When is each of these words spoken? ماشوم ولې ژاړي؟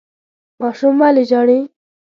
ماشوم 0.61 0.95
ولې 1.01 1.23
ژاړي؟ 1.29 1.59